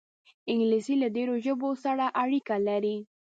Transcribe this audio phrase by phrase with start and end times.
[0.51, 2.97] انګلیسي له ډېرو ژبو سره اړیکه لري